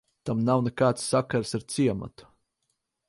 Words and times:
Tam 0.29 0.39
nav 0.47 0.63
nekāds 0.67 1.05
sakars 1.11 1.53
ar 1.59 1.67
ciematu. 1.75 2.31